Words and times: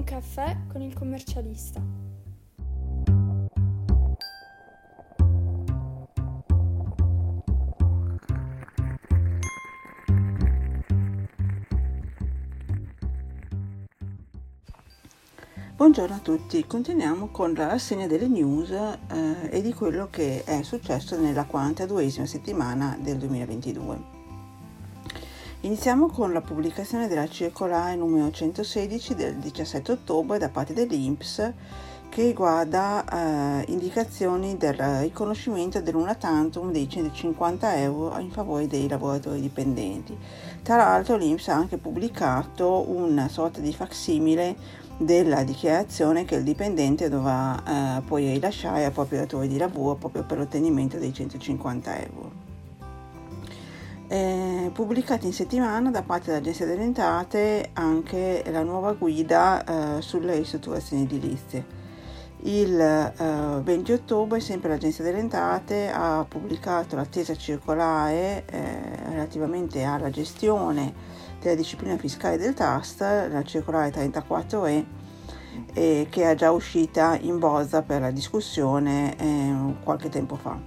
Un 0.00 0.06
caffè 0.06 0.56
con 0.72 0.80
il 0.80 0.94
commercialista. 0.94 1.78
Buongiorno 15.76 16.14
a 16.14 16.18
tutti, 16.20 16.66
continuiamo 16.66 17.28
con 17.28 17.52
la 17.52 17.66
rassegna 17.66 18.06
delle 18.06 18.26
news 18.26 18.70
eh, 18.70 19.50
e 19.50 19.60
di 19.60 19.74
quello 19.74 20.08
che 20.08 20.44
è 20.44 20.62
successo 20.62 21.20
nella 21.20 21.46
42esima 21.46 22.24
settimana 22.24 22.96
del 22.98 23.18
2022. 23.18 24.19
Iniziamo 25.62 26.06
con 26.06 26.32
la 26.32 26.40
pubblicazione 26.40 27.06
della 27.06 27.28
circolare 27.28 27.94
numero 27.94 28.30
116 28.30 29.14
del 29.14 29.34
17 29.34 29.92
ottobre 29.92 30.38
da 30.38 30.48
parte 30.48 30.72
dell'INPS 30.72 31.52
che 32.08 32.22
riguarda 32.22 33.04
eh, 33.04 33.70
indicazioni 33.70 34.56
del 34.56 34.78
riconoscimento 35.00 35.82
dell'una 35.82 36.14
tantum 36.14 36.72
dei 36.72 36.88
150 36.88 37.76
euro 37.76 38.18
in 38.20 38.30
favore 38.30 38.68
dei 38.68 38.88
lavoratori 38.88 39.42
dipendenti. 39.42 40.16
Tra 40.62 40.76
l'altro 40.76 41.18
l'INPS 41.18 41.48
ha 41.48 41.56
anche 41.56 41.76
pubblicato 41.76 42.90
una 42.90 43.28
sorta 43.28 43.60
di 43.60 43.74
facsimile 43.74 44.56
della 44.96 45.44
dichiarazione 45.44 46.24
che 46.24 46.36
il 46.36 46.42
dipendente 46.42 47.10
dovrà 47.10 47.98
eh, 47.98 48.00
poi 48.00 48.32
rilasciare 48.32 48.86
al 48.86 48.92
proprio 48.92 49.18
datore 49.18 49.46
di 49.46 49.58
lavoro 49.58 49.96
proprio 49.96 50.24
per 50.24 50.38
l'ottenimento 50.38 50.96
dei 50.96 51.12
150 51.12 51.98
euro. 51.98 52.49
Eh, 54.12 54.72
pubblicata 54.74 55.24
in 55.24 55.32
settimana 55.32 55.88
da 55.88 56.02
parte 56.02 56.32
dell'Agenzia 56.32 56.66
delle 56.66 56.82
Entrate 56.82 57.70
anche 57.74 58.42
la 58.50 58.64
nuova 58.64 58.92
guida 58.94 59.98
eh, 59.98 60.02
sulle 60.02 60.34
ristrutturazioni 60.34 61.04
edilizie. 61.04 61.64
Il 62.40 62.80
eh, 62.80 63.60
20 63.62 63.92
ottobre 63.92 64.40
sempre 64.40 64.70
l'Agenzia 64.70 65.04
delle 65.04 65.20
Entrate 65.20 65.92
ha 65.92 66.26
pubblicato 66.28 66.96
l'attesa 66.96 67.36
circolare 67.36 68.42
eh, 68.46 69.10
relativamente 69.10 69.84
alla 69.84 70.10
gestione 70.10 70.92
della 71.40 71.54
disciplina 71.54 71.96
fiscale 71.96 72.36
del 72.36 72.54
trust, 72.54 73.02
la 73.02 73.44
circolare 73.44 73.92
34E, 73.92 74.84
eh, 75.72 76.08
che 76.10 76.28
è 76.28 76.34
già 76.34 76.50
uscita 76.50 77.16
in 77.16 77.38
bozza 77.38 77.82
per 77.82 78.00
la 78.00 78.10
discussione 78.10 79.16
eh, 79.16 79.54
qualche 79.84 80.08
tempo 80.08 80.34
fa. 80.34 80.58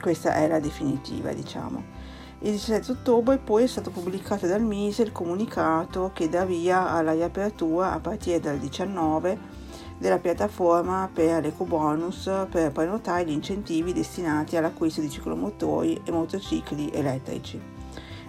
Questa 0.00 0.34
è 0.34 0.48
la 0.48 0.58
definitiva, 0.58 1.32
diciamo. 1.32 2.18
Il 2.42 2.52
17 2.52 2.92
ottobre 2.92 3.36
poi 3.36 3.64
è 3.64 3.66
stato 3.66 3.90
pubblicato 3.90 4.46
dal 4.46 4.62
Mise 4.62 5.02
il 5.02 5.12
comunicato 5.12 6.10
che 6.14 6.30
dà 6.30 6.46
via 6.46 6.88
alla 6.88 7.12
riapertura 7.12 7.92
a 7.92 8.00
partire 8.00 8.40
dal 8.40 8.56
19 8.56 9.38
della 9.98 10.16
piattaforma 10.16 11.10
per 11.12 11.42
l'ecobonus 11.42 12.30
per 12.50 12.72
prenotare 12.72 13.26
gli 13.26 13.32
incentivi 13.32 13.92
destinati 13.92 14.56
all'acquisto 14.56 15.02
di 15.02 15.10
ciclomotori 15.10 16.00
e 16.02 16.10
motocicli 16.10 16.90
elettrici. 16.90 17.56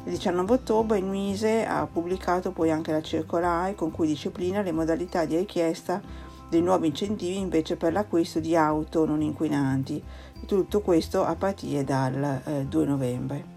Il 0.04 0.12
19 0.12 0.54
ottobre 0.56 0.98
il 0.98 1.06
Mise 1.06 1.66
ha 1.66 1.88
pubblicato 1.88 2.52
poi 2.52 2.70
anche 2.70 2.92
la 2.92 3.02
circolare 3.02 3.76
con 3.76 3.92
cui 3.92 4.08
disciplina 4.08 4.62
le 4.62 4.74
modalità 4.74 5.24
di 5.24 5.38
richiesta 5.38 6.02
dei 6.50 6.62
nuovi 6.62 6.88
incentivi 6.88 7.38
invece 7.38 7.78
per 7.78 7.94
l'acquisto 7.94 8.42
di 8.42 8.58
auto 8.58 9.06
non 9.06 9.22
inquinanti. 9.22 10.04
Tutto 10.46 10.82
questo 10.82 11.24
a 11.24 11.36
partire 11.36 11.86
dal 11.86 12.42
eh, 12.44 12.66
2 12.66 12.86
novembre. 12.86 13.51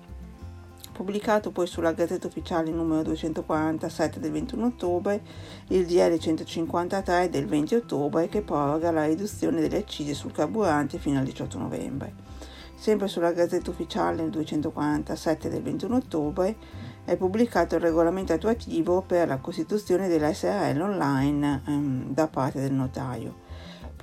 Pubblicato 0.94 1.50
poi 1.50 1.66
sulla 1.66 1.90
Gazzetta 1.90 2.28
Ufficiale 2.28 2.70
numero 2.70 3.02
247 3.02 4.20
del 4.20 4.30
21 4.30 4.66
ottobre 4.66 5.20
il 5.68 5.86
DL 5.86 6.16
153 6.16 7.28
del 7.28 7.46
20 7.46 7.74
ottobre 7.74 8.28
che 8.28 8.42
proroga 8.42 8.92
la 8.92 9.04
riduzione 9.04 9.60
delle 9.60 9.78
accise 9.78 10.14
sul 10.14 10.30
carburante 10.30 10.98
fino 10.98 11.18
al 11.18 11.24
18 11.24 11.58
novembre. 11.58 12.14
Sempre 12.76 13.08
sulla 13.08 13.32
Gazzetta 13.32 13.70
Ufficiale 13.70 14.30
247 14.30 15.48
del 15.48 15.62
21 15.62 15.96
ottobre 15.96 16.56
è 17.04 17.16
pubblicato 17.16 17.74
il 17.74 17.80
regolamento 17.80 18.32
attuativo 18.32 19.02
per 19.02 19.26
la 19.26 19.38
costituzione 19.38 20.06
della 20.06 20.32
SRL 20.32 20.80
online 20.80 21.62
ehm, 21.66 22.14
da 22.14 22.28
parte 22.28 22.60
del 22.60 22.72
notaio. 22.72 23.43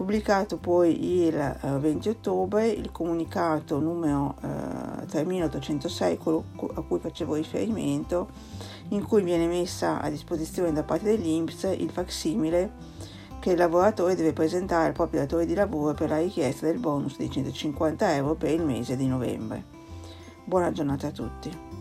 Pubblicato 0.01 0.57
poi 0.57 1.25
il 1.27 1.35
eh, 1.35 1.77
20 1.77 2.09
ottobre 2.09 2.67
il 2.67 2.91
comunicato 2.91 3.77
numero 3.77 4.35
eh, 4.41 5.05
3806 5.05 6.17
a 6.73 6.81
cui 6.81 6.97
facevo 6.97 7.35
riferimento, 7.35 8.29
in 8.89 9.05
cui 9.05 9.21
viene 9.21 9.45
messa 9.45 10.01
a 10.01 10.09
disposizione 10.09 10.73
da 10.73 10.81
parte 10.81 11.15
dell'INPS 11.15 11.75
il 11.77 11.91
facsimile 11.91 12.71
che 13.39 13.51
il 13.51 13.57
lavoratore 13.57 14.15
deve 14.15 14.33
presentare 14.33 14.87
al 14.87 14.93
proprio 14.93 15.19
datore 15.19 15.45
di 15.45 15.53
lavoro 15.53 15.93
per 15.93 16.09
la 16.09 16.17
richiesta 16.17 16.65
del 16.65 16.79
bonus 16.79 17.17
di 17.17 17.29
150 17.29 18.15
euro 18.15 18.33
per 18.33 18.49
il 18.49 18.63
mese 18.63 18.95
di 18.95 19.05
novembre. 19.05 19.63
Buona 20.43 20.71
giornata 20.71 21.05
a 21.05 21.11
tutti. 21.11 21.80